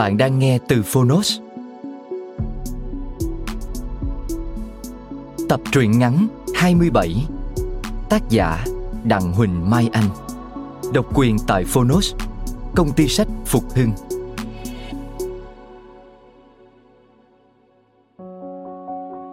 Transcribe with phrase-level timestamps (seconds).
[0.00, 1.38] Bạn đang nghe từ Phonos.
[5.48, 7.26] Tập truyện ngắn 27
[8.08, 8.64] Tác giả
[9.04, 10.04] Đặng Huỳnh Mai Anh
[10.92, 12.14] Độc quyền tại Phonos
[12.76, 13.92] Công ty sách Phục Hưng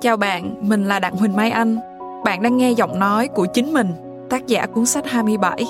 [0.02, 1.78] Chào bạn, mình là Đặng Huỳnh Mai Anh.
[2.26, 3.92] Bạn đang nghe giọng nói của chính mình,
[4.30, 5.66] tác giả cuốn sách 27.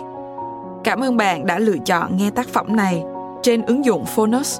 [0.83, 3.03] Cảm ơn bạn đã lựa chọn nghe tác phẩm này
[3.43, 4.59] trên ứng dụng Phonos.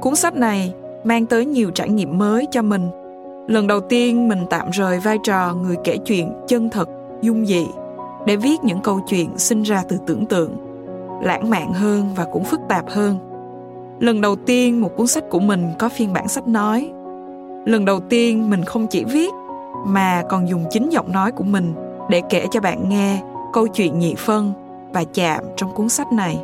[0.00, 2.88] Cuốn sách này mang tới nhiều trải nghiệm mới cho mình.
[3.48, 6.88] Lần đầu tiên mình tạm rời vai trò người kể chuyện chân thật,
[7.22, 7.66] dung dị
[8.26, 10.56] để viết những câu chuyện sinh ra từ tưởng tượng,
[11.22, 13.18] lãng mạn hơn và cũng phức tạp hơn.
[14.00, 16.90] Lần đầu tiên một cuốn sách của mình có phiên bản sách nói.
[17.66, 19.30] Lần đầu tiên mình không chỉ viết
[19.86, 21.74] mà còn dùng chính giọng nói của mình
[22.10, 23.22] để kể cho bạn nghe
[23.52, 24.52] câu chuyện nhị phân
[24.92, 26.38] và chạm trong cuốn sách này.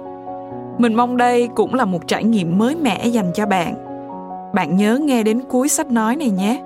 [0.78, 3.74] Mình mong đây cũng là một trải nghiệm mới mẻ dành cho bạn.
[4.54, 6.62] Bạn nhớ nghe đến cuối sách nói này nhé.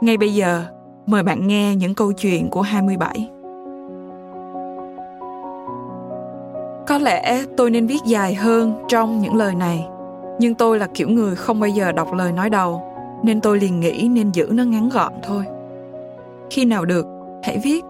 [0.00, 0.64] Ngay bây giờ,
[1.06, 3.28] mời bạn nghe những câu chuyện của 27.
[6.86, 9.86] Có lẽ tôi nên viết dài hơn trong những lời này,
[10.38, 12.82] nhưng tôi là kiểu người không bao giờ đọc lời nói đầu,
[13.22, 15.44] nên tôi liền nghĩ nên giữ nó ngắn gọn thôi.
[16.50, 17.06] Khi nào được,
[17.42, 17.84] hãy viết,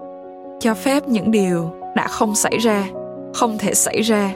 [0.61, 2.85] cho phép những điều đã không xảy ra,
[3.35, 4.31] không thể xảy ra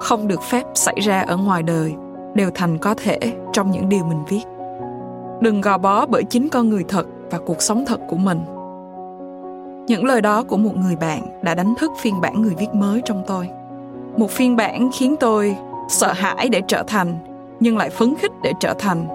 [0.00, 1.94] không được phép xảy ra ở ngoài đời
[2.34, 3.18] đều thành có thể
[3.52, 4.42] trong những điều mình viết.
[5.40, 8.40] Đừng gò bó bởi chính con người thật và cuộc sống thật của mình.
[9.86, 13.02] Những lời đó của một người bạn đã đánh thức phiên bản người viết mới
[13.04, 13.48] trong tôi.
[14.16, 15.56] Một phiên bản khiến tôi
[15.88, 17.14] sợ hãi để trở thành,
[17.60, 19.06] nhưng lại phấn khích để trở thành.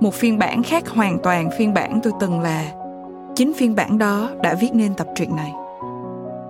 [0.00, 2.64] Một phiên bản khác hoàn toàn phiên bản tôi từng là.
[3.34, 5.52] Chính phiên bản đó đã viết nên tập truyện này.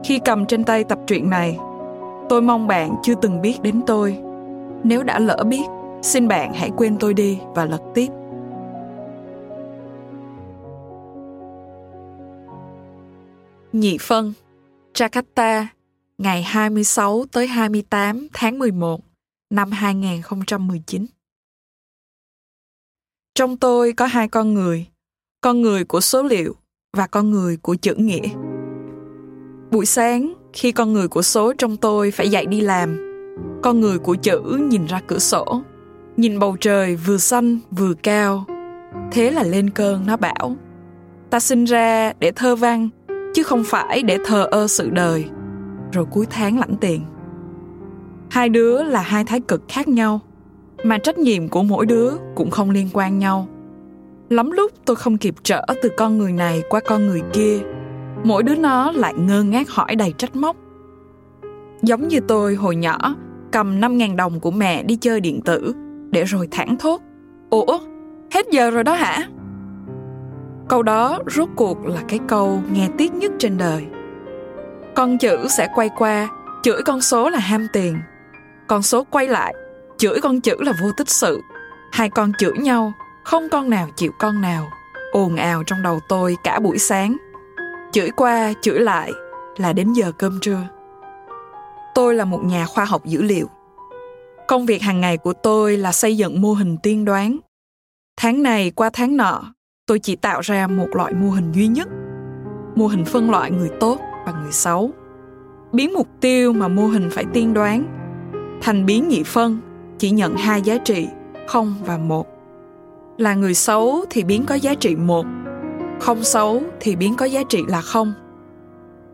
[0.04, 1.58] Khi cầm trên tay tập truyện này
[2.30, 4.18] Tôi mong bạn chưa từng biết đến tôi.
[4.84, 5.62] Nếu đã lỡ biết,
[6.02, 8.06] xin bạn hãy quên tôi đi và lật tiếp.
[13.72, 14.32] Nhị phân,
[14.94, 15.66] Jakarta,
[16.18, 19.00] ngày 26 tới 28 tháng 11
[19.50, 21.06] năm 2019.
[23.34, 24.86] Trong tôi có hai con người,
[25.40, 26.56] con người của số liệu
[26.96, 28.28] và con người của chữ nghĩa.
[29.70, 32.98] Buổi sáng, khi con người của số trong tôi phải dậy đi làm,
[33.62, 34.40] con người của chữ
[34.70, 35.62] nhìn ra cửa sổ,
[36.16, 38.44] nhìn bầu trời vừa xanh vừa cao,
[39.12, 40.56] thế là lên cơn nó bảo,
[41.30, 42.88] ta sinh ra để thơ văn,
[43.34, 45.24] chứ không phải để thờ ơ sự đời.
[45.92, 47.04] Rồi cuối tháng lãnh tiền.
[48.30, 50.20] Hai đứa là hai thái cực khác nhau,
[50.84, 53.48] mà trách nhiệm của mỗi đứa cũng không liên quan nhau.
[54.28, 57.58] Lắm lúc tôi không kịp trở từ con người này qua con người kia
[58.24, 60.56] mỗi đứa nó lại ngơ ngác hỏi đầy trách móc.
[61.82, 63.14] Giống như tôi hồi nhỏ,
[63.52, 65.74] cầm 5.000 đồng của mẹ đi chơi điện tử,
[66.10, 67.00] để rồi thẳng thốt.
[67.50, 67.78] Ủa,
[68.30, 69.28] hết giờ rồi đó hả?
[70.68, 73.86] Câu đó rốt cuộc là cái câu nghe tiếc nhất trên đời.
[74.94, 76.28] Con chữ sẽ quay qua,
[76.62, 77.96] chửi con số là ham tiền.
[78.66, 79.54] Con số quay lại,
[79.98, 81.40] chửi con chữ là vô tích sự.
[81.92, 82.92] Hai con chửi nhau,
[83.24, 84.66] không con nào chịu con nào.
[85.12, 87.16] ồn ào trong đầu tôi cả buổi sáng
[87.92, 89.12] chửi qua chửi lại
[89.56, 90.68] là đến giờ cơm trưa.
[91.94, 93.46] Tôi là một nhà khoa học dữ liệu.
[94.48, 97.38] Công việc hàng ngày của tôi là xây dựng mô hình tiên đoán.
[98.16, 99.42] Tháng này qua tháng nọ
[99.86, 101.88] tôi chỉ tạo ra một loại mô hình duy nhất
[102.74, 104.90] mô hình phân loại người tốt và người xấu.
[105.72, 107.84] Biến mục tiêu mà mô hình phải tiên đoán
[108.62, 109.60] thành biến nhị phân
[109.98, 111.08] chỉ nhận hai giá trị
[111.46, 112.26] không và một.
[113.18, 115.26] Là người xấu thì biến có giá trị một,
[116.00, 118.12] không xấu thì biến có giá trị là không.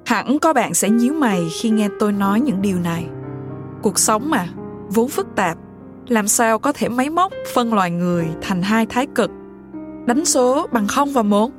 [0.07, 3.07] Hẳn có bạn sẽ nhíu mày khi nghe tôi nói những điều này.
[3.83, 4.47] Cuộc sống mà,
[4.89, 5.59] vốn phức tạp,
[6.09, 9.31] làm sao có thể máy móc phân loài người thành hai thái cực,
[10.07, 11.51] đánh số bằng không và một.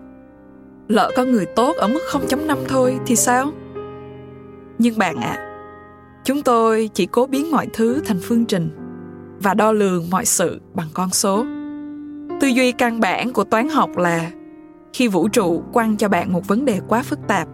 [0.88, 3.52] Lỡ có người tốt ở mức 0.5 thôi thì sao?
[4.78, 5.44] Nhưng bạn ạ, à,
[6.24, 8.70] chúng tôi chỉ cố biến mọi thứ thành phương trình
[9.40, 11.46] và đo lường mọi sự bằng con số.
[12.42, 14.32] Tư duy căn bản của toán học là
[14.98, 17.48] khi vũ trụ quăng cho bạn một vấn đề quá phức tạp,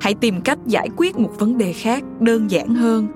[0.00, 3.06] hãy tìm cách giải quyết một vấn đề khác đơn giản hơn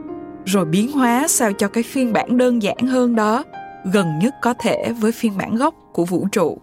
[0.45, 3.45] rồi biến hóa sao cho cái phiên bản đơn giản hơn đó
[3.93, 6.59] gần nhất có thể với phiên bản gốc của vũ trụ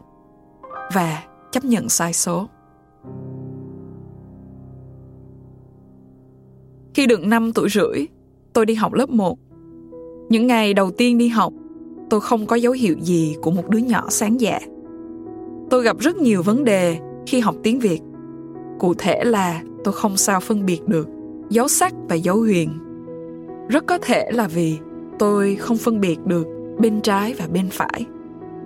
[0.93, 2.47] và chấp nhận sai số.
[6.93, 8.05] Khi được 5 tuổi rưỡi,
[8.53, 9.39] tôi đi học lớp 1.
[10.29, 11.53] Những ngày đầu tiên đi học,
[12.09, 14.59] tôi không có dấu hiệu gì của một đứa nhỏ sáng dạ.
[15.71, 16.97] Tôi gặp rất nhiều vấn đề
[17.27, 17.99] khi học tiếng Việt.
[18.79, 21.07] Cụ thể là tôi không sao phân biệt được
[21.49, 22.69] dấu sắc và dấu huyền.
[23.69, 24.77] Rất có thể là vì
[25.19, 26.47] tôi không phân biệt được
[26.79, 28.05] bên trái và bên phải,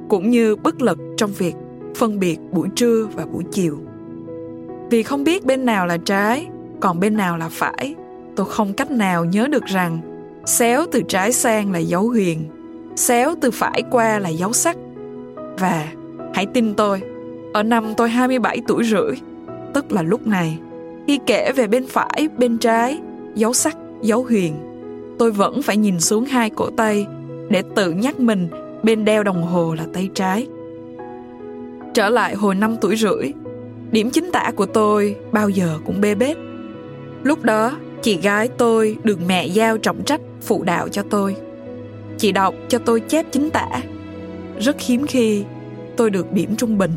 [0.09, 1.55] cũng như bất lực trong việc
[1.95, 3.77] phân biệt buổi trưa và buổi chiều.
[4.89, 6.47] Vì không biết bên nào là trái,
[6.79, 7.95] còn bên nào là phải,
[8.35, 9.99] tôi không cách nào nhớ được rằng
[10.45, 12.43] xéo từ trái sang là dấu huyền,
[12.95, 14.77] xéo từ phải qua là dấu sắc.
[15.59, 15.87] Và
[16.35, 17.01] hãy tin tôi,
[17.53, 19.15] ở năm tôi 27 tuổi rưỡi,
[19.73, 20.59] tức là lúc này,
[21.07, 22.99] khi kể về bên phải, bên trái,
[23.35, 24.53] dấu sắc, dấu huyền,
[25.19, 27.05] tôi vẫn phải nhìn xuống hai cổ tay
[27.49, 28.47] để tự nhắc mình
[28.83, 30.47] bên đeo đồng hồ là tay trái.
[31.93, 33.31] Trở lại hồi năm tuổi rưỡi,
[33.91, 36.37] điểm chính tả của tôi bao giờ cũng bê bết.
[37.23, 41.35] Lúc đó, chị gái tôi được mẹ giao trọng trách phụ đạo cho tôi.
[42.17, 43.67] Chị đọc cho tôi chép chính tả.
[44.59, 45.43] Rất hiếm khi
[45.97, 46.91] tôi được điểm trung bình.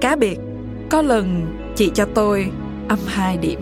[0.00, 0.38] Cá biệt,
[0.90, 2.50] có lần chị cho tôi
[2.88, 3.60] âm 2 điểm.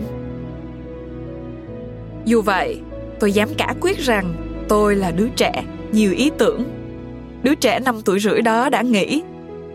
[2.25, 2.79] Dù vậy,
[3.19, 4.33] tôi dám cả quyết rằng
[4.67, 6.63] tôi là đứa trẻ nhiều ý tưởng.
[7.43, 9.23] Đứa trẻ 5 tuổi rưỡi đó đã nghĩ,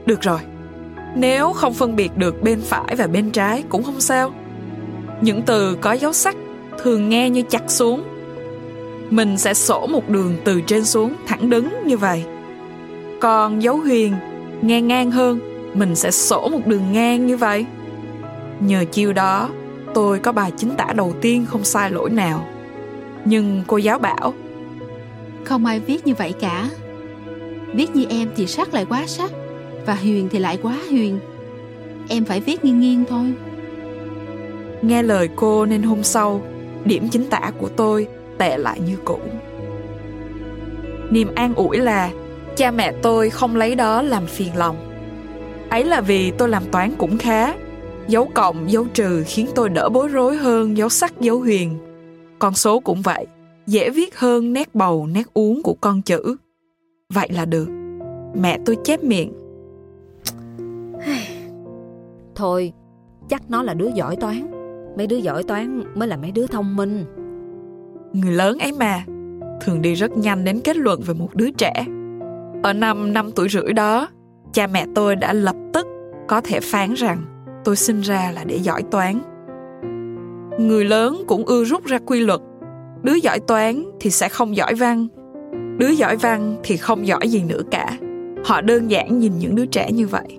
[0.07, 0.39] được rồi,
[1.17, 4.33] nếu không phân biệt được bên phải và bên trái cũng không sao.
[5.21, 6.37] Những từ có dấu sắc
[6.83, 8.03] thường nghe như chặt xuống.
[9.11, 12.25] Mình sẽ sổ một đường từ trên xuống thẳng đứng như vậy.
[13.21, 14.15] Còn dấu huyền
[14.63, 15.41] nghe ngang hơn,
[15.75, 17.67] mình sẽ sổ một đường ngang như vậy.
[18.61, 19.51] Nhờ chiêu đó,
[19.95, 22.47] tôi có bài chính tả đầu tiên không sai lỗi nào.
[23.25, 24.35] Nhưng cô giáo bảo
[25.45, 26.69] Không ai viết như vậy cả
[27.75, 29.31] Viết như em thì sắc lại quá sắc
[29.87, 31.19] Và huyền thì lại quá huyền
[32.09, 33.33] Em phải viết nghiêng nghiêng thôi
[34.83, 36.43] Nghe lời cô nên hôm sau
[36.85, 38.07] Điểm chính tả của tôi
[38.39, 39.19] tệ lại như cũ
[41.11, 42.11] Niềm an ủi là
[42.61, 44.77] Cha mẹ tôi không lấy đó làm phiền lòng
[45.71, 47.55] Ấy là vì tôi làm toán cũng khá
[48.09, 51.79] Dấu cộng, dấu trừ khiến tôi đỡ bối rối hơn dấu sắc, dấu huyền
[52.39, 53.27] con số cũng vậy,
[53.67, 56.37] dễ viết hơn nét bầu, nét uống của con chữ.
[57.15, 57.69] Vậy là được.
[58.35, 59.33] Mẹ tôi chép miệng.
[62.35, 62.73] Thôi,
[63.29, 64.51] chắc nó là đứa giỏi toán.
[64.97, 67.05] Mấy đứa giỏi toán mới là mấy đứa thông minh.
[68.13, 69.05] Người lớn ấy mà,
[69.61, 71.85] thường đi rất nhanh đến kết luận về một đứa trẻ.
[72.63, 74.09] Ở năm năm tuổi rưỡi đó,
[74.53, 75.87] cha mẹ tôi đã lập tức
[76.29, 77.23] có thể phán rằng
[77.65, 79.21] tôi sinh ra là để giỏi toán.
[80.59, 82.41] Người lớn cũng ưa rút ra quy luật
[83.03, 85.09] đứa giỏi toán thì sẽ không giỏi văn
[85.79, 87.99] đứa giỏi văn thì không giỏi gì nữa cả.
[88.45, 90.39] Họ đơn giản nhìn những đứa trẻ như vậy.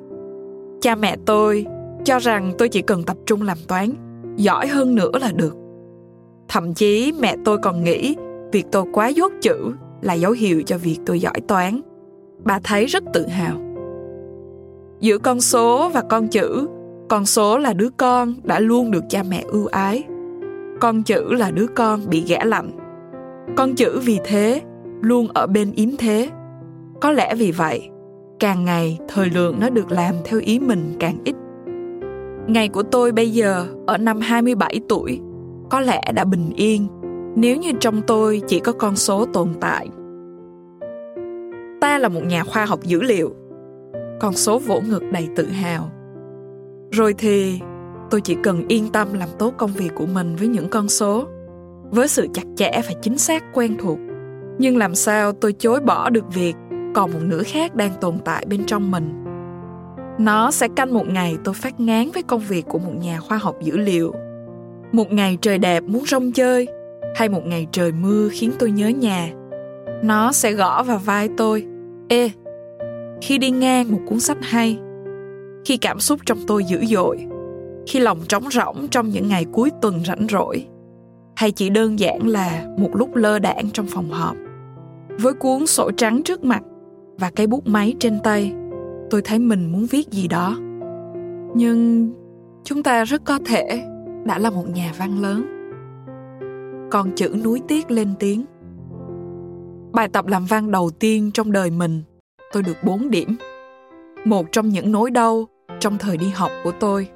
[0.82, 1.66] Cha mẹ tôi
[2.04, 3.90] cho rằng tôi chỉ cần tập trung làm toán
[4.36, 5.56] giỏi hơn nữa là được.
[6.48, 8.16] Thậm chí mẹ tôi còn nghĩ
[8.52, 11.82] việc tôi quá dốt chữ là dấu hiệu cho việc tôi giỏi toán
[12.44, 13.58] bà thấy rất tự hào.
[15.00, 16.68] Giữa con số và con chữ,
[17.10, 20.04] con số là đứa con đã luôn được cha mẹ ưu ái.
[20.80, 22.72] Con chữ là đứa con bị ghẻ lạnh.
[23.56, 24.62] Con chữ vì thế,
[25.02, 26.30] luôn ở bên yếm thế.
[27.02, 27.90] Có lẽ vì vậy,
[28.40, 31.36] càng ngày thời lượng nó được làm theo ý mình càng ít.
[32.48, 35.20] Ngày của tôi bây giờ, ở năm 27 tuổi,
[35.70, 36.88] có lẽ đã bình yên.
[37.36, 39.88] Nếu như trong tôi chỉ có con số tồn tại
[41.82, 43.36] ta là một nhà khoa học dữ liệu.
[44.20, 45.90] Con số vỗ ngực đầy tự hào.
[46.92, 47.60] Rồi thì,
[48.10, 51.28] tôi chỉ cần yên tâm làm tốt công việc của mình với những con số,
[51.92, 53.98] với sự chặt chẽ và chính xác quen thuộc.
[54.58, 56.54] Nhưng làm sao tôi chối bỏ được việc
[56.96, 59.24] còn một nửa khác đang tồn tại bên trong mình?
[60.20, 63.38] Nó sẽ canh một ngày tôi phát ngán với công việc của một nhà khoa
[63.38, 64.14] học dữ liệu.
[64.92, 66.68] Một ngày trời đẹp muốn rong chơi,
[67.16, 69.30] hay một ngày trời mưa khiến tôi nhớ nhà?
[70.04, 71.71] Nó sẽ gõ vào vai tôi
[72.12, 72.32] ê,
[73.22, 74.80] khi đi ngang một cuốn sách hay,
[75.66, 77.26] khi cảm xúc trong tôi dữ dội,
[77.88, 80.66] khi lòng trống rỗng trong những ngày cuối tuần rảnh rỗi,
[81.36, 84.36] hay chỉ đơn giản là một lúc lơ đãng trong phòng họp.
[85.20, 86.62] Với cuốn sổ trắng trước mặt
[87.20, 88.54] và cây bút máy trên tay,
[89.10, 90.58] tôi thấy mình muốn viết gì đó.
[91.56, 92.12] Nhưng
[92.64, 93.84] chúng ta rất có thể
[94.26, 95.46] đã là một nhà văn lớn.
[96.92, 98.46] Còn chữ núi tiếc lên tiếng
[99.94, 102.04] bài tập làm văn đầu tiên trong đời mình.
[102.52, 103.38] Tôi được 4 điểm.
[104.26, 105.48] Một trong những nỗi đau
[105.80, 107.08] trong thời đi học của tôi.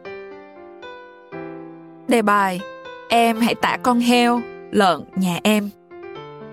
[2.08, 2.62] Đề bài,
[3.10, 4.42] em hãy tả con heo,
[4.72, 5.70] lợn, nhà em.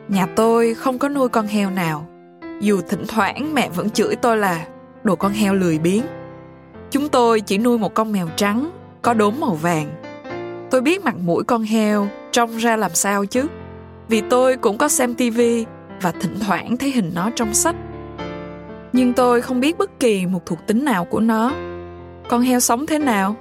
[0.09, 2.07] Nhà tôi không có nuôi con heo nào.
[2.61, 4.67] Dù thỉnh thoảng mẹ vẫn chửi tôi là,
[5.02, 6.02] đồ con heo lười biếng.
[6.91, 8.71] Chúng tôi chỉ nuôi một con mèo trắng,
[9.02, 9.87] có đốm màu vàng.
[10.71, 13.47] Tôi biết mặt mũi con heo trông ra làm sao chứ.
[14.09, 15.64] Vì tôi cũng có xem tivi
[16.02, 17.76] và thỉnh thoảng thấy hình nó trong sách.
[18.92, 21.52] Nhưng tôi không biết bất kỳ một thuộc tính nào của nó.
[22.28, 23.37] Con heo sống thế nào?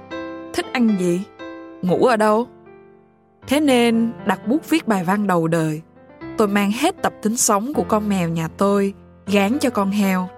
[0.54, 1.22] Thích ăn gì?
[1.82, 2.46] Ngủ ở đâu?
[3.46, 5.82] Thế nên, đặt bút viết bài văn đầu đời,
[6.38, 8.94] tôi mang hết tập tính sống của con mèo nhà tôi
[9.26, 10.28] gán cho con heo.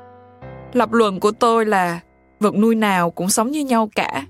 [0.73, 2.01] Lập luận của tôi là,
[2.41, 4.27] vật nuôi nào cũng sống như nhau cả.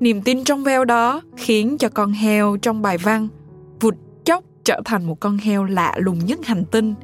[0.00, 3.28] Niềm tin trong veo đó khiến cho con heo trong bài văn
[3.80, 3.94] vụt
[4.24, 6.94] chốc trở thành một con heo lạ lùng nhất hành tinh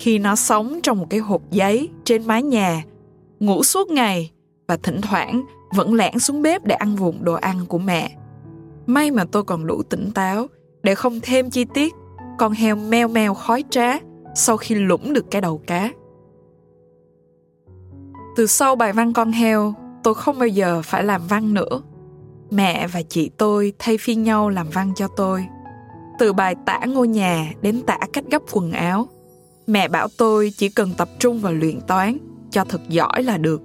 [0.00, 2.84] khi nó sống trong một cái hộp giấy trên mái nhà,
[3.40, 4.30] ngủ suốt ngày
[4.68, 5.42] và thỉnh thoảng
[5.74, 8.16] vẫn lẻn xuống bếp để ăn vụng đồ ăn của mẹ.
[8.86, 10.46] May mà tôi còn đủ tỉnh táo
[10.82, 11.94] để không thêm chi tiết
[12.38, 13.98] con heo meo meo khói trá
[14.34, 15.90] sau khi lũng được cái đầu cá.
[18.36, 21.82] Từ sau bài văn con heo, tôi không bao giờ phải làm văn nữa.
[22.50, 25.46] Mẹ và chị tôi thay phiên nhau làm văn cho tôi.
[26.18, 29.08] Từ bài tả ngôi nhà đến tả cách gấp quần áo
[29.70, 32.18] mẹ bảo tôi chỉ cần tập trung vào luyện toán,
[32.50, 33.62] cho thật giỏi là được.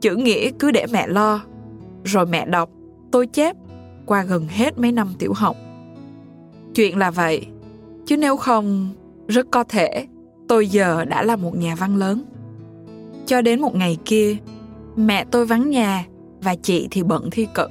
[0.00, 1.40] Chữ nghĩa cứ để mẹ lo.
[2.04, 2.70] Rồi mẹ đọc,
[3.10, 3.56] tôi chép
[4.06, 5.56] qua gần hết mấy năm tiểu học.
[6.74, 7.46] Chuyện là vậy,
[8.06, 8.88] chứ nếu không,
[9.28, 10.06] rất có thể
[10.48, 12.24] tôi giờ đã là một nhà văn lớn.
[13.26, 14.36] Cho đến một ngày kia,
[14.96, 16.06] mẹ tôi vắng nhà
[16.42, 17.68] và chị thì bận thi cử.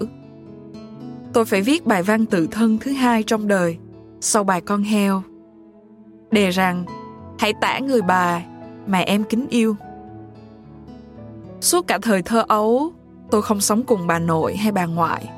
[1.34, 3.78] Tôi phải viết bài văn tự thân thứ hai trong đời,
[4.22, 5.22] sau bài con heo.
[6.32, 6.86] Đề rằng
[7.40, 8.42] hãy tả người bà
[8.88, 9.76] mà em kính yêu.
[11.62, 12.92] Suốt cả thời thơ ấu,
[13.32, 15.30] tôi không sống cùng bà nội hay bà ngoại.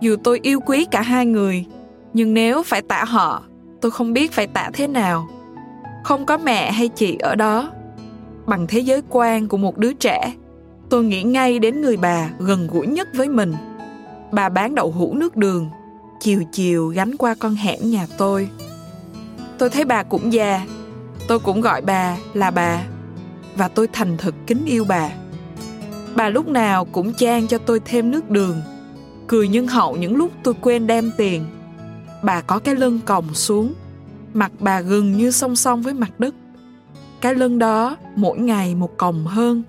[0.00, 1.64] Dù tôi yêu quý cả hai người,
[2.12, 3.42] nhưng nếu phải tả họ,
[3.80, 5.28] tôi không biết phải tả thế nào.
[6.04, 7.70] Không có mẹ hay chị ở đó.
[8.46, 10.32] Bằng thế giới quan của một đứa trẻ,
[10.88, 13.54] tôi nghĩ ngay đến người bà gần gũi nhất với mình.
[14.32, 15.70] Bà bán đậu hũ nước đường,
[16.20, 18.48] chiều chiều gánh qua con hẻm nhà tôi.
[19.58, 20.66] Tôi thấy bà cũng già
[21.28, 22.84] tôi cũng gọi bà là bà,
[23.56, 25.10] và tôi thành thực kính yêu bà.
[26.14, 28.60] Bà lúc nào cũng chan cho tôi thêm nước đường,
[29.26, 31.44] cười nhân hậu những lúc tôi quên đem tiền.
[32.22, 33.74] Bà có cái lưng còng xuống,
[34.34, 36.34] mặt bà gần như song song với mặt đất.
[37.20, 39.62] Cái lưng đó mỗi ngày một còng hơn,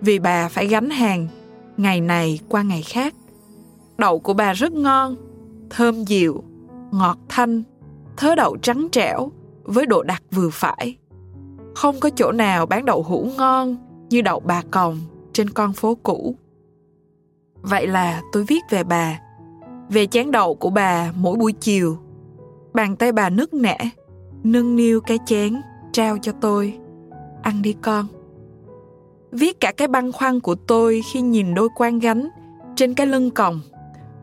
[0.00, 1.28] vì bà phải gánh hàng
[1.76, 3.14] ngày này qua ngày khác.
[3.98, 5.16] Đậu của bà rất ngon,
[5.70, 6.44] thơm dịu,
[6.90, 7.62] ngọt thanh,
[8.16, 9.32] thớ đậu trắng trẻo
[9.64, 10.96] với độ đặc vừa phải
[11.74, 13.76] không có chỗ nào bán đậu hũ ngon
[14.10, 14.98] như đậu bà còng
[15.32, 16.34] trên con phố cũ.
[17.62, 19.20] Vậy là tôi viết về bà,
[19.88, 21.96] về chén đậu của bà mỗi buổi chiều.
[22.72, 23.78] Bàn tay bà nức nẻ,
[24.42, 25.60] nâng niu cái chén,
[25.92, 26.78] trao cho tôi.
[27.42, 28.06] Ăn đi con.
[29.32, 32.28] Viết cả cái băn khoăn của tôi khi nhìn đôi quan gánh
[32.76, 33.60] trên cái lưng còng,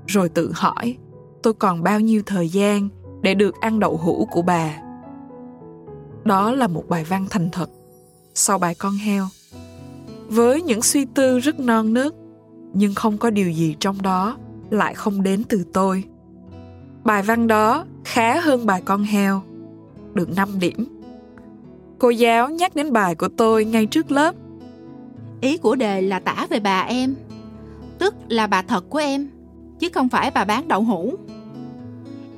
[0.07, 0.97] rồi tự hỏi,
[1.43, 2.89] tôi còn bao nhiêu thời gian
[3.21, 4.88] để được ăn đậu hũ của bà?
[6.29, 7.69] Đó là một bài văn thành thật.
[8.33, 9.27] Sau bài con heo.
[10.27, 12.13] Với những suy tư rất non nớt,
[12.73, 14.37] nhưng không có điều gì trong đó,
[14.69, 16.03] lại không đến từ tôi.
[17.03, 19.41] Bài văn đó khá hơn bài con heo.
[20.13, 21.01] Được 5 điểm.
[21.99, 24.35] Cô giáo nhắc đến bài của tôi ngay trước lớp.
[25.41, 27.15] Ý của đề là tả về bà em,
[27.99, 29.29] tức là bà thật của em,
[29.79, 31.13] chứ không phải bà bán đậu hũ.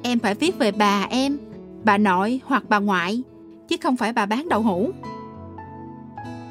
[0.03, 1.37] Em phải viết về bà em,
[1.83, 3.23] bà nội hoặc bà ngoại
[3.71, 4.89] chứ không phải bà bán đậu hũ.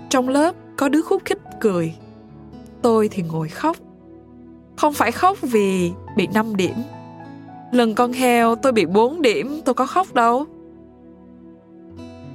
[0.08, 1.94] Trong lớp có đứa khúc khích cười.
[2.82, 3.76] Tôi thì ngồi khóc.
[4.76, 6.74] Không phải khóc vì bị 5 điểm.
[7.72, 10.44] Lần con heo tôi bị 4 điểm, tôi có khóc đâu.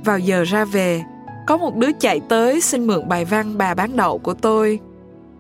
[0.03, 1.03] Vào giờ ra về,
[1.47, 4.79] có một đứa chạy tới xin mượn bài văn bà bán đậu của tôi.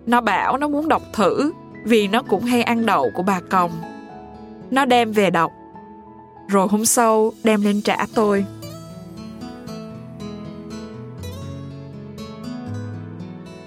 [0.05, 1.51] Nó bảo nó muốn đọc thử,
[1.83, 3.71] vì nó cũng hay ăn đậu của bà còng.
[4.71, 5.51] Nó đem về đọc.
[6.47, 8.45] Rồi hôm sau đem lên trả tôi.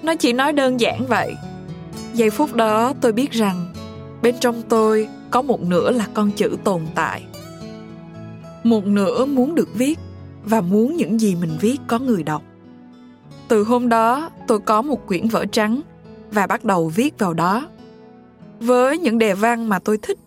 [0.08, 1.36] Nó chỉ nói đơn giản vậy.
[2.14, 3.72] Giây phút đó tôi biết rằng
[4.22, 7.22] bên trong tôi có một nửa là con chữ tồn tại.
[8.64, 9.98] Một nửa muốn được viết
[10.44, 12.42] và muốn những gì mình viết có người đọc.
[13.48, 15.80] Từ hôm đó, tôi có một quyển vở trắng
[16.32, 17.68] và bắt đầu viết vào đó.
[18.60, 20.18] Với những đề văn mà tôi thích,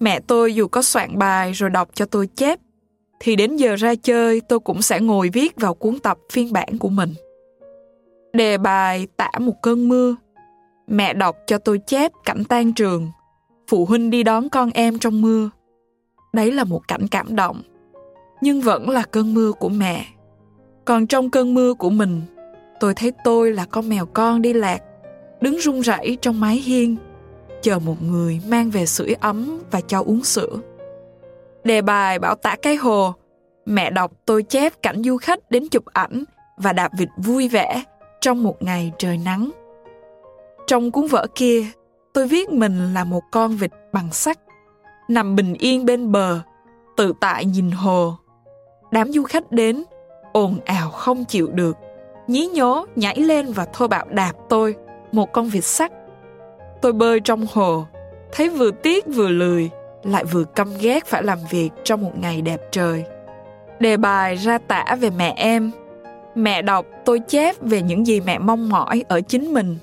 [0.00, 2.60] mẹ tôi dù có soạn bài rồi đọc cho tôi chép,
[3.20, 6.78] thì đến giờ ra chơi tôi cũng sẽ ngồi viết vào cuốn tập phiên bản
[6.78, 7.14] của mình.
[8.34, 10.16] Đề bài tả một cơn mưa.
[10.86, 13.10] Mẹ đọc cho tôi chép cảnh tan trường.
[13.68, 15.50] Phụ huynh đi đón con em trong mưa.
[16.32, 17.62] Đấy là một cảnh cảm động.
[18.40, 20.06] Nhưng vẫn là cơn mưa của mẹ.
[20.84, 22.22] Còn trong cơn mưa của mình,
[22.80, 24.82] tôi thấy tôi là con mèo con đi lạc,
[25.40, 26.96] đứng run rẩy trong mái hiên,
[27.62, 30.56] chờ một người mang về sưởi ấm và cho uống sữa.
[31.64, 33.14] Đề bài bảo tả cái hồ,
[33.66, 36.24] mẹ đọc tôi chép cảnh du khách đến chụp ảnh
[36.56, 37.84] và đạp vịt vui vẻ
[38.24, 39.50] trong một ngày trời nắng.
[40.66, 41.66] Trong cuốn vở kia,
[42.12, 44.38] tôi viết mình là một con vịt bằng sắt,
[45.08, 46.40] nằm bình yên bên bờ,
[46.96, 48.14] tự tại nhìn hồ.
[48.90, 49.84] Đám du khách đến,
[50.32, 51.76] ồn ào không chịu được,
[52.26, 54.74] nhí nhố nhảy lên và thô bạo đạp tôi,
[55.12, 55.92] một con vịt sắt.
[56.82, 57.86] Tôi bơi trong hồ,
[58.32, 59.70] thấy vừa tiếc vừa lười,
[60.02, 63.04] lại vừa căm ghét phải làm việc trong một ngày đẹp trời.
[63.80, 65.70] Đề bài ra tả về mẹ em,
[66.34, 69.76] Mẹ đọc tôi chép về những gì mẹ mong mỏi ở chính mình.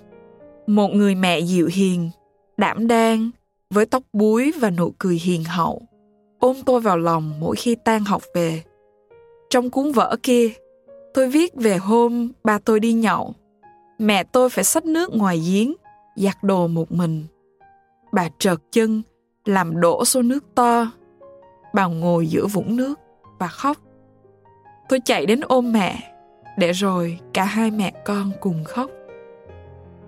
[0.68, 2.10] Một người mẹ dịu hiền,
[2.58, 3.30] đảm đang,
[3.70, 5.82] với tóc búi và nụ cười hiền hậu,
[6.40, 8.64] ôm tôi vào lòng mỗi khi tan học về.
[9.50, 10.50] Trong cuốn vở kia,
[11.14, 13.34] tôi viết về hôm ba tôi đi nhậu.
[14.00, 15.74] Mẹ tôi phải xách nước ngoài giếng,
[16.16, 17.26] giặt đồ một mình.
[18.12, 19.02] Bà trợt chân,
[19.46, 20.92] làm đổ số nước to.
[21.74, 23.00] Bà ngồi giữa vũng nước
[23.40, 23.78] và khóc.
[24.90, 26.11] Tôi chạy đến ôm mẹ,
[26.58, 28.92] để rồi cả hai mẹ con cùng khóc.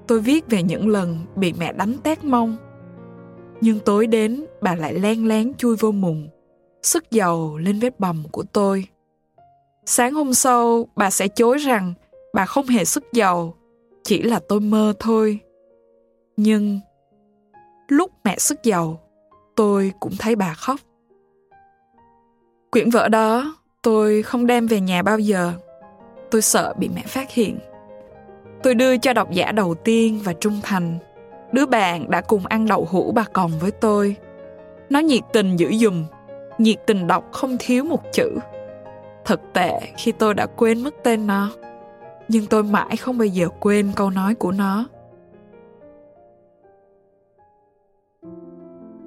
[0.08, 2.58] Tôi viết về những lần bị mẹ đánh tét mông.
[3.62, 6.30] Nhưng tối đến bà lại len lén chui vô mùng,
[6.84, 8.88] sức dầu lên vết bầm của tôi.
[9.86, 11.94] Sáng hôm sau, bà sẽ chối rằng
[12.34, 13.56] bà không hề sức dầu,
[14.04, 15.40] chỉ là tôi mơ thôi.
[16.38, 16.80] Nhưng
[17.88, 19.00] lúc mẹ sức dầu,
[19.56, 20.80] tôi cũng thấy bà khóc.
[22.72, 25.54] Quyển vở đó tôi không đem về nhà bao giờ
[26.34, 27.58] tôi sợ bị mẹ phát hiện.
[28.64, 30.98] Tôi đưa cho độc giả đầu tiên và trung thành,
[31.52, 34.16] đứa bạn đã cùng ăn đậu hũ bà còng với tôi.
[34.90, 36.06] Nó nhiệt tình giữ dùm,
[36.58, 38.38] nhiệt tình đọc không thiếu một chữ.
[39.26, 41.52] Thật tệ khi tôi đã quên mất tên nó,
[42.28, 44.86] nhưng tôi mãi không bao giờ quên câu nói của nó.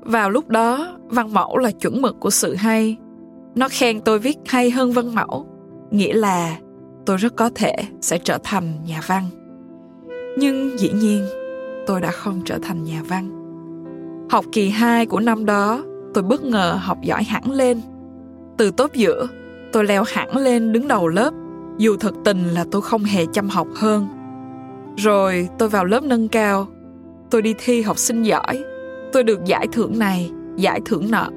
[0.00, 2.96] Vào lúc đó, văn mẫu là chuẩn mực của sự hay.
[3.54, 5.46] Nó khen tôi viết hay hơn văn mẫu,
[5.90, 6.56] nghĩa là
[7.06, 9.24] tôi rất có thể sẽ trở thành nhà văn.
[10.38, 11.26] Nhưng dĩ nhiên,
[11.86, 13.30] tôi đã không trở thành nhà văn.
[14.30, 17.80] Học kỳ 2 của năm đó, tôi bất ngờ học giỏi hẳn lên.
[18.56, 19.26] Từ tốt giữa,
[19.72, 21.30] tôi leo hẳn lên đứng đầu lớp,
[21.78, 24.06] dù thật tình là tôi không hề chăm học hơn.
[24.96, 26.66] Rồi tôi vào lớp nâng cao,
[27.30, 28.64] tôi đi thi học sinh giỏi,
[29.12, 31.28] tôi được giải thưởng này, giải thưởng nọ.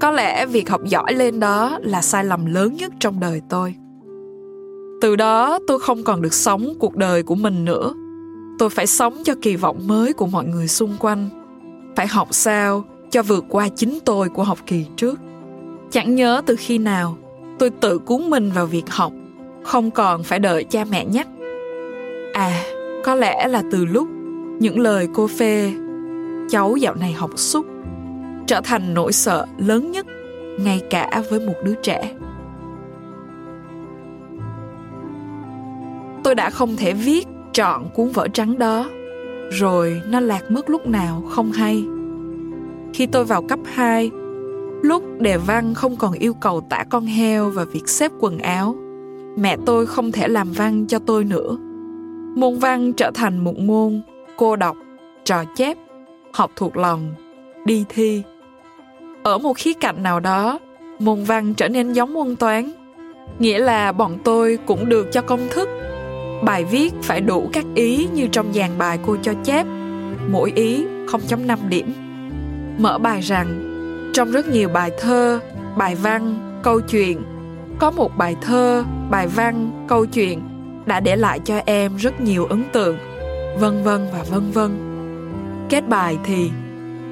[0.00, 3.74] Có lẽ việc học giỏi lên đó là sai lầm lớn nhất trong đời tôi.
[5.00, 7.92] Từ đó tôi không còn được sống cuộc đời của mình nữa.
[8.58, 11.28] Tôi phải sống cho kỳ vọng mới của mọi người xung quanh.
[11.96, 15.20] Phải học sao cho vượt qua chính tôi của học kỳ trước.
[15.90, 17.16] Chẳng nhớ từ khi nào
[17.58, 19.12] tôi tự cuốn mình vào việc học,
[19.62, 21.28] không còn phải đợi cha mẹ nhắc.
[22.32, 22.62] À,
[23.04, 24.08] có lẽ là từ lúc
[24.58, 25.72] những lời cô phê
[26.50, 27.66] cháu dạo này học xúc
[28.46, 30.06] trở thành nỗi sợ lớn nhất
[30.60, 32.14] ngay cả với một đứa trẻ.
[36.30, 38.90] Tôi đã không thể viết trọn cuốn vở trắng đó.
[39.50, 41.84] Rồi nó lạc mất lúc nào không hay.
[42.94, 44.10] Khi tôi vào cấp 2
[44.82, 48.76] lúc đề văn không còn yêu cầu tả con heo và việc xếp quần áo,
[49.36, 51.56] mẹ tôi không thể làm văn cho tôi nữa.
[52.36, 54.02] Môn văn trở thành một môn
[54.36, 54.76] cô đọc,
[55.24, 55.76] trò chép,
[56.32, 57.14] học thuộc lòng,
[57.64, 58.22] đi thi.
[59.22, 60.58] Ở một khía cạnh nào đó,
[60.98, 62.70] môn văn trở nên giống môn toán,
[63.38, 65.68] nghĩa là bọn tôi cũng được cho công thức.
[66.42, 69.66] Bài viết phải đủ các ý như trong dàn bài cô cho chép,
[70.28, 71.92] mỗi ý 0.5 điểm.
[72.78, 73.66] Mở bài rằng,
[74.14, 75.40] trong rất nhiều bài thơ,
[75.76, 77.22] bài văn, câu chuyện,
[77.78, 80.40] có một bài thơ, bài văn, câu chuyện
[80.86, 82.98] đã để lại cho em rất nhiều ấn tượng,
[83.58, 84.70] vân vân và vân vân.
[85.68, 86.50] Kết bài thì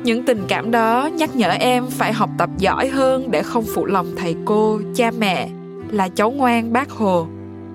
[0.02, 3.84] những tình cảm đó nhắc nhở em phải học tập giỏi hơn để không phụ
[3.86, 5.48] lòng thầy cô, cha mẹ,
[5.90, 7.26] là cháu ngoan bác Hồ,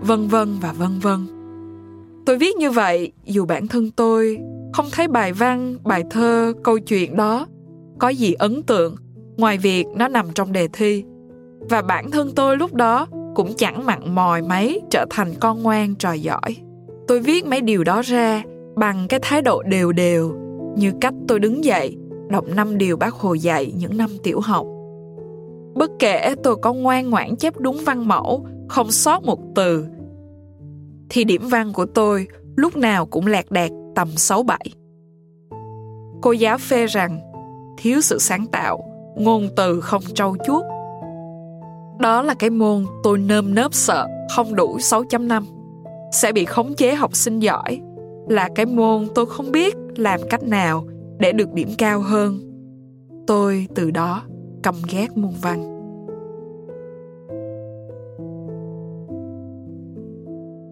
[0.01, 1.42] vân vân và vân vân.
[2.25, 4.38] Tôi viết như vậy dù bản thân tôi
[4.73, 7.47] không thấy bài văn, bài thơ, câu chuyện đó
[7.99, 8.95] có gì ấn tượng
[9.38, 11.03] ngoài việc nó nằm trong đề thi.
[11.69, 15.95] Và bản thân tôi lúc đó cũng chẳng mặn mòi mấy trở thành con ngoan
[15.95, 16.55] trò giỏi.
[17.07, 18.43] Tôi viết mấy điều đó ra
[18.75, 20.36] bằng cái thái độ đều đều
[20.77, 21.97] như cách tôi đứng dậy
[22.29, 24.67] đọc năm điều bác Hồ dạy những năm tiểu học.
[25.75, 29.86] Bất kể tôi có ngoan ngoãn chép đúng văn mẫu, không sót một từ,
[31.13, 34.58] thì điểm văn của tôi lúc nào cũng lạc đạt tầm 6-7.
[36.21, 37.19] Cô giáo phê rằng
[37.78, 38.84] thiếu sự sáng tạo,
[39.17, 40.63] ngôn từ không trau chuốt.
[41.99, 45.43] Đó là cái môn tôi nơm nớp sợ không đủ 6.5.
[46.12, 47.82] Sẽ bị khống chế học sinh giỏi
[48.30, 50.86] là cái môn tôi không biết làm cách nào
[51.19, 52.39] để được điểm cao hơn.
[53.28, 54.21] Tôi từ đó
[54.63, 55.72] căm ghét môn văn.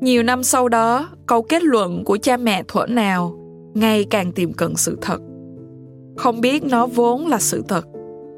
[0.02, 3.36] Nhiều năm sau đó, câu kết luận của cha mẹ thuở nào
[3.74, 5.22] ngày càng tìm cận sự thật.
[6.18, 7.86] Không biết nó vốn là sự thật,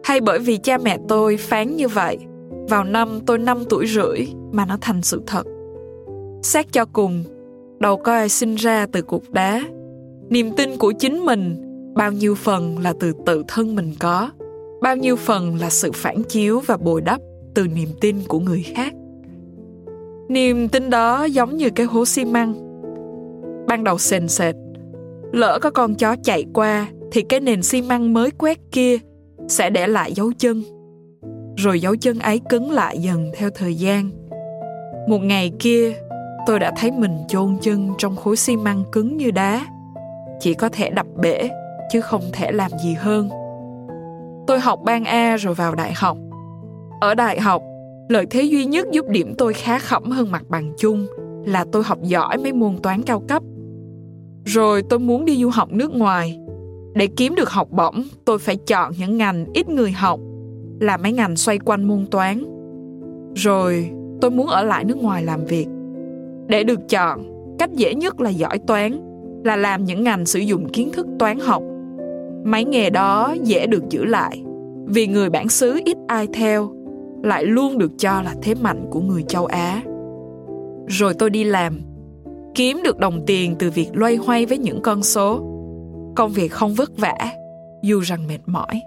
[0.04, 2.18] hay bởi vì cha mẹ tôi phán như vậy,
[2.70, 5.44] vào năm tôi 5 tuổi rưỡi mà nó thành sự thật.
[6.44, 7.24] Xét cho cùng,
[7.80, 9.64] đâu có ai sinh ra từ cục đá.
[10.30, 11.56] Niềm tin của chính mình,
[11.96, 14.30] bao nhiêu phần là từ tự thân mình có,
[14.82, 17.22] bao nhiêu phần là sự phản chiếu và bồi đắp
[17.54, 18.94] từ niềm tin của người khác.
[20.30, 22.54] Niềm tin đó giống như cái hố xi măng.
[23.68, 24.56] Ban đầu sền sệt,
[25.32, 28.98] lỡ có con chó chạy qua thì cái nền xi măng mới quét kia
[29.48, 30.64] sẽ để lại dấu chân.
[31.58, 34.10] Rồi dấu chân ấy cứng lại dần theo thời gian.
[35.10, 35.94] Một ngày kia,
[36.48, 39.66] tôi đã thấy mình chôn chân trong khối xi măng cứng như đá.
[40.40, 41.50] Chỉ có thể đập bể,
[41.92, 43.30] chứ không thể làm gì hơn.
[44.48, 46.18] Tôi học ban A rồi vào đại học.
[47.02, 47.64] Ở đại học,
[48.10, 51.08] Lợi thế duy nhất giúp điểm tôi khá khẩm hơn mặt bằng chung
[51.46, 53.44] là tôi học giỏi mấy môn toán cao cấp.
[54.46, 56.40] Rồi tôi muốn đi du học nước ngoài.
[56.96, 60.20] Để kiếm được học bổng, tôi phải chọn những ngành ít người học,
[60.80, 62.44] là mấy ngành xoay quanh môn toán.
[63.36, 63.90] Rồi
[64.22, 65.68] tôi muốn ở lại nước ngoài làm việc.
[66.48, 67.24] Để được chọn,
[67.60, 69.00] cách dễ nhất là giỏi toán,
[69.44, 71.64] là làm những ngành sử dụng kiến thức toán học.
[72.46, 74.44] Mấy nghề đó dễ được giữ lại,
[74.88, 76.72] vì người bản xứ ít ai theo,
[77.24, 79.82] lại luôn được cho là thế mạnh của người châu Á.
[80.88, 81.82] Rồi tôi đi làm,
[82.56, 85.40] kiếm được đồng tiền từ việc loay hoay với những con số.
[86.16, 87.18] Công việc không vất vả,
[87.84, 88.82] dù rằng mệt mỏi.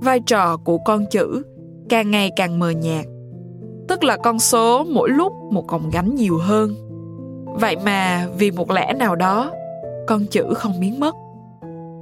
[0.00, 1.42] Vai trò của con chữ
[1.88, 3.04] càng ngày càng mờ nhạt.
[3.88, 6.74] Tức là con số mỗi lúc một còng gánh nhiều hơn.
[7.44, 9.50] Vậy mà vì một lẽ nào đó,
[10.06, 11.14] con chữ không biến mất.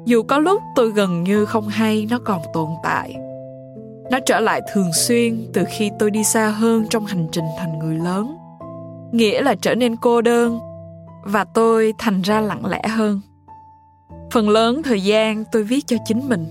[0.05, 3.17] Dù có lúc tôi gần như không hay nó còn tồn tại
[4.13, 7.79] nó trở lại thường xuyên từ khi tôi đi xa hơn trong hành trình thành
[7.79, 8.37] người lớn.
[9.13, 10.59] Nghĩa là trở nên cô đơn
[11.25, 13.21] và tôi thành ra lặng lẽ hơn.
[14.33, 16.47] Phần lớn thời gian tôi viết cho chính mình,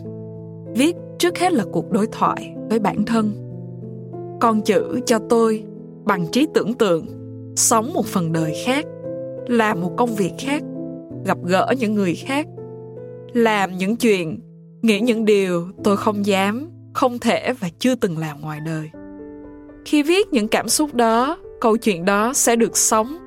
[0.76, 3.34] viết trước hết là cuộc đối thoại với bản thân.
[4.42, 5.64] Con chữ cho tôi
[6.06, 7.08] bằng trí tưởng tượng,
[7.56, 8.86] sống một phần đời khác,
[9.48, 10.64] làm một công việc khác,
[11.26, 12.48] gặp gỡ những người khác,
[13.34, 14.40] làm những chuyện,
[14.82, 18.90] nghĩ những điều tôi không dám không thể và chưa từng làm ngoài đời.
[19.86, 23.18] Khi viết những cảm xúc đó, câu chuyện đó sẽ được sống,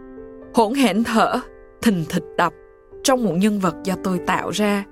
[0.54, 1.40] hỗn hển thở,
[1.82, 2.52] thình thịch đập
[3.02, 4.84] trong một nhân vật do tôi tạo ra,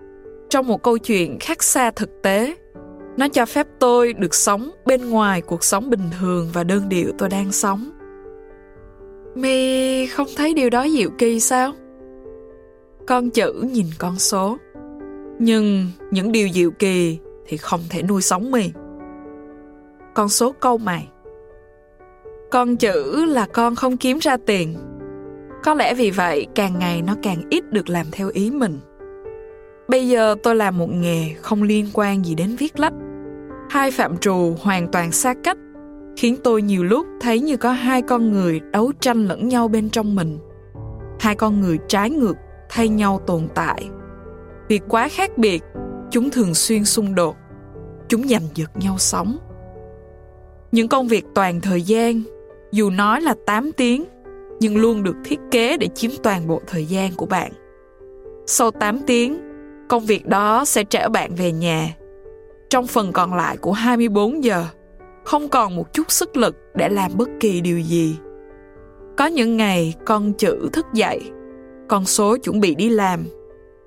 [0.51, 2.55] trong một câu chuyện khác xa thực tế.
[3.17, 7.13] Nó cho phép tôi được sống bên ngoài cuộc sống bình thường và đơn điệu
[7.19, 7.91] tôi đang sống.
[9.35, 11.73] Mi không thấy điều đó dịu kỳ sao?
[13.07, 14.57] Con chữ nhìn con số.
[15.39, 18.71] Nhưng những điều diệu kỳ thì không thể nuôi sống mì.
[20.15, 21.09] Con số câu mày.
[22.51, 24.77] Con chữ là con không kiếm ra tiền.
[25.65, 28.79] Có lẽ vì vậy, càng ngày nó càng ít được làm theo ý mình.
[29.89, 32.93] Bây giờ tôi làm một nghề không liên quan gì đến viết lách.
[33.71, 35.57] Hai phạm trù hoàn toàn xa cách,
[36.17, 39.91] khiến tôi nhiều lúc thấy như có hai con người đấu tranh lẫn nhau bên
[39.91, 40.39] trong mình.
[41.21, 42.37] Hai con người trái ngược,
[42.71, 43.89] thay nhau tồn tại.
[44.69, 45.63] Vì quá khác biệt
[46.13, 47.37] chúng thường xuyên xung đột
[48.09, 49.39] chúng giành giật nhau sống
[50.73, 52.23] những công việc toàn thời gian
[52.73, 54.05] dù nói là 8 tiếng
[54.61, 57.53] nhưng luôn được thiết kế để chiếm toàn bộ thời gian của bạn.
[58.47, 59.41] Sau 8 tiếng,
[59.89, 61.95] công việc đó sẽ trở bạn về nhà.
[62.71, 64.65] Trong phần còn lại của 24 giờ,
[65.25, 68.17] không còn một chút sức lực để làm bất kỳ điều gì.
[69.17, 71.21] Có những ngày con chữ thức dậy,
[71.89, 73.25] con số chuẩn bị đi làm,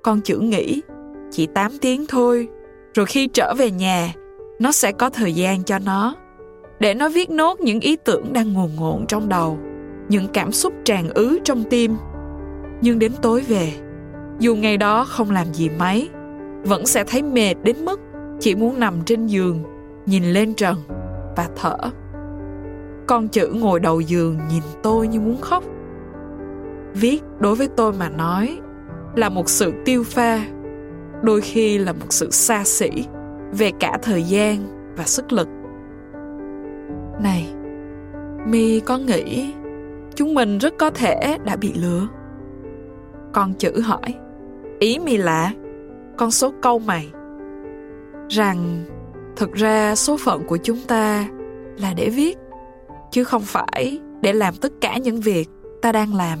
[0.02, 0.82] con chữ nghĩ
[1.30, 2.48] chỉ 8 tiếng thôi,
[2.94, 4.12] rồi khi trở về nhà,
[4.58, 6.14] nó sẽ có thời gian cho nó
[6.80, 9.58] để nó viết nốt những ý tưởng đang ngồn ngộn trong đầu,
[10.08, 11.96] những cảm xúc tràn ứ trong tim.
[12.80, 13.72] Nhưng đến tối về,
[14.38, 16.08] dù ngày đó không làm gì mấy,
[16.62, 18.00] vẫn sẽ thấy mệt đến mức
[18.40, 19.62] chỉ muốn nằm trên giường,
[20.06, 20.76] nhìn lên trần
[21.36, 21.76] và thở.
[23.06, 25.64] Con chữ ngồi đầu giường nhìn tôi như muốn khóc.
[26.94, 28.58] Viết đối với tôi mà nói
[29.14, 30.40] là một sự tiêu pha,
[31.22, 32.90] đôi khi là một sự xa xỉ
[33.52, 34.56] về cả thời gian
[34.96, 35.48] và sức lực.
[37.20, 37.54] Này,
[38.46, 39.52] mi có nghĩ
[40.14, 42.08] chúng mình rất có thể đã bị lừa?
[43.32, 44.14] Con chữ hỏi,
[44.78, 45.52] ý mi là
[46.16, 47.10] con số câu mày
[48.28, 48.84] rằng
[49.36, 51.28] thực ra số phận của chúng ta
[51.78, 52.38] là để viết
[53.10, 55.48] chứ không phải để làm tất cả những việc
[55.82, 56.38] ta đang làm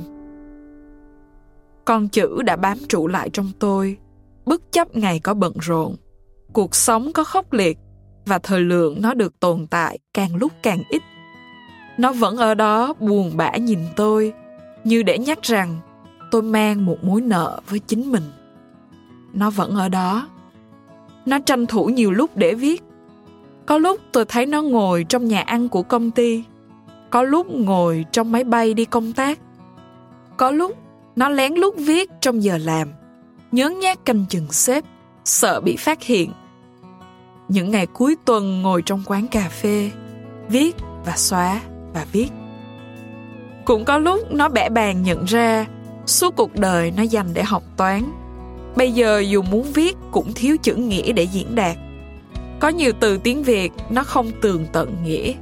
[1.84, 3.96] con chữ đã bám trụ lại trong tôi
[4.46, 5.96] bất chấp ngày có bận rộn,
[6.52, 7.78] cuộc sống có khốc liệt
[8.26, 11.02] và thời lượng nó được tồn tại càng lúc càng ít.
[11.98, 14.32] Nó vẫn ở đó buồn bã nhìn tôi,
[14.84, 15.76] như để nhắc rằng
[16.30, 18.22] tôi mang một mối nợ với chính mình.
[19.32, 20.28] Nó vẫn ở đó.
[21.26, 22.82] Nó tranh thủ nhiều lúc để viết.
[23.66, 26.44] Có lúc tôi thấy nó ngồi trong nhà ăn của công ty,
[27.10, 29.38] có lúc ngồi trong máy bay đi công tác,
[30.36, 30.76] có lúc
[31.16, 32.88] nó lén lút viết trong giờ làm
[33.52, 34.84] nhớ nhát canh chừng sếp
[35.24, 36.32] sợ bị phát hiện.
[37.48, 39.90] Những ngày cuối tuần ngồi trong quán cà phê,
[40.48, 41.60] viết và xóa
[41.94, 42.28] và viết.
[43.64, 45.66] Cũng có lúc nó bẻ bàn nhận ra,
[46.06, 48.02] suốt cuộc đời nó dành để học toán.
[48.76, 51.76] Bây giờ dù muốn viết cũng thiếu chữ nghĩa để diễn đạt.
[52.60, 55.32] Có nhiều từ tiếng việt nó không tường tận nghĩa.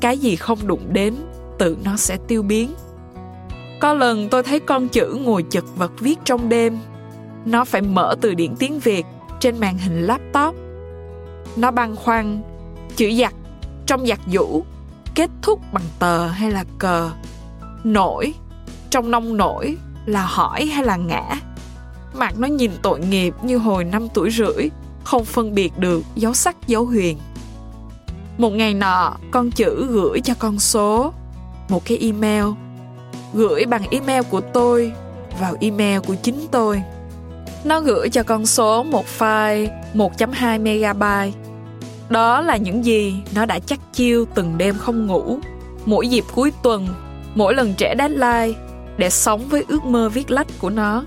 [0.00, 1.14] Cái gì không đụng đến,
[1.58, 2.74] tự nó sẽ tiêu biến.
[3.80, 6.78] Có lần tôi thấy con chữ ngồi chật vật viết trong đêm
[7.50, 9.06] nó phải mở từ điển tiếng việt
[9.40, 10.54] trên màn hình laptop.
[11.56, 12.42] Nó băn khoăn,
[12.96, 13.34] chữ giặc
[13.86, 14.64] trong giặc vũ
[15.14, 17.10] kết thúc bằng tờ hay là cờ?
[17.84, 18.34] Nổi
[18.90, 21.40] trong nông nổi là hỏi hay là ngã?
[22.14, 24.68] Mặt nó nhìn tội nghiệp như hồi năm tuổi rưỡi,
[25.04, 27.18] không phân biệt được dấu sắc dấu huyền.
[28.38, 31.12] Một ngày nọ, con chữ gửi cho con số,
[31.68, 32.44] một cái email.
[33.34, 34.92] Gửi bằng email của tôi
[35.40, 36.82] vào email của chính tôi
[37.64, 41.38] nó gửi cho con số một file 1.2 megabyte.
[42.08, 45.38] Đó là những gì nó đã chắc chiêu từng đêm không ngủ.
[45.86, 46.88] Mỗi dịp cuối tuần
[47.34, 48.58] mỗi lần trẻ deadline
[48.96, 51.04] để sống với ước mơ viết lách của nó.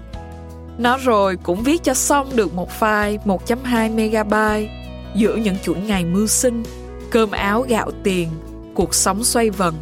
[0.78, 4.70] Nó rồi cũng viết cho xong được một file 1.2 megabyte
[5.16, 6.64] giữa những chuỗi ngày mưu sinh,
[7.10, 8.30] cơm áo gạo tiền,
[8.74, 9.76] cuộc sống xoay vần.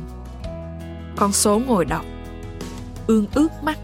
[1.16, 2.06] Con số ngồi đọc,
[3.08, 3.78] ương ướt mắt,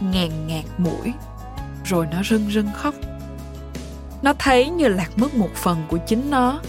[0.00, 1.12] ngàn ngạt mũi,
[1.84, 2.94] rồi nó rưng rưng khóc.
[4.22, 6.60] Nó thấy như lạc mất một phần của chính nó,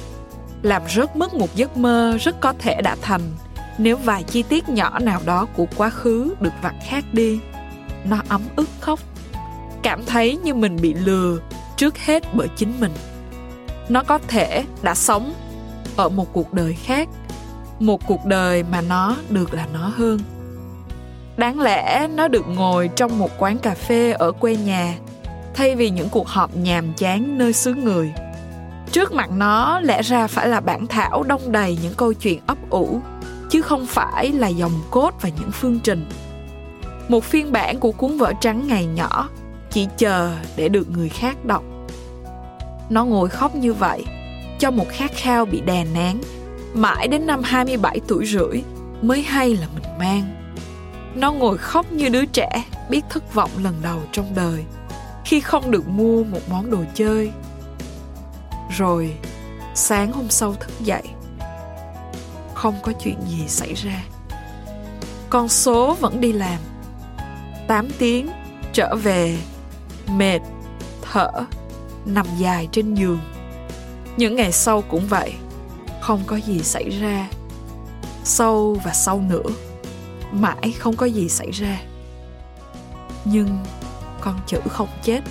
[0.62, 3.21] làm rớt mất một giấc mơ rất có thể đã thành
[3.78, 7.39] nếu vài chi tiết nhỏ nào đó của quá khứ được vặt khác đi.
[8.10, 8.99] Nó ấm ức khóc
[9.86, 11.39] cảm thấy như mình bị lừa
[11.75, 12.91] trước hết bởi chính mình
[13.89, 15.34] nó có thể đã sống
[15.95, 17.10] ở một cuộc đời khác
[17.80, 20.19] một cuộc đời mà nó được là nó hơn
[21.38, 24.95] đáng lẽ nó được ngồi trong một quán cà phê ở quê nhà
[25.56, 28.13] thay vì những cuộc họp nhàm chán nơi xứ người.
[28.91, 32.58] Trước mặt nó lẽ ra phải là bản thảo đông đầy những câu chuyện ấp
[32.70, 33.02] ủ,
[33.50, 36.06] chứ không phải là dòng cốt và những phương trình.
[37.08, 39.30] Một phiên bản của cuốn vở trắng ngày nhỏ,
[39.72, 41.63] chỉ chờ để được người khác đọc.
[42.89, 44.06] Nó ngồi khóc như vậy,
[44.60, 46.22] cho một khát khao bị đè nén.
[46.74, 48.63] Mãi đến năm 27 tuổi rưỡi,
[49.02, 50.36] mới hay là mình mang.
[51.15, 54.63] Nó ngồi khóc như đứa trẻ, biết thất vọng lần đầu trong đời
[55.26, 57.32] khi không được mua một món đồ chơi
[58.78, 59.14] rồi
[59.76, 61.04] sáng hôm sau thức dậy
[62.54, 64.04] không có chuyện gì xảy ra
[65.30, 66.60] con số vẫn đi làm
[67.68, 68.30] 8 tiếng
[68.74, 69.38] trở về
[70.10, 70.40] mệt,
[71.02, 71.30] thở,
[72.06, 73.20] nằm dài trên giường.
[74.18, 75.34] Những ngày sau cũng vậy,
[76.02, 77.30] không có gì xảy ra.
[78.24, 79.50] Sau và sau nữa,
[80.32, 81.82] mãi không có gì xảy ra.
[83.26, 83.58] Nhưng
[84.26, 85.22] con chữ không chết.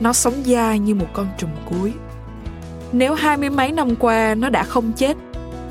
[0.00, 1.92] Nó sống dai như một con trùng cuối.
[2.92, 5.16] Nếu hai mươi mấy năm qua nó đã không chết,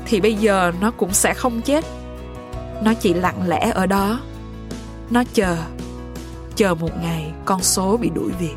[0.06, 1.84] thì bây giờ nó cũng sẽ không chết.
[2.84, 4.20] Nó chỉ lặng lẽ ở đó.
[5.10, 5.56] Nó chờ
[6.56, 8.56] chờ một ngày con số bị đuổi việc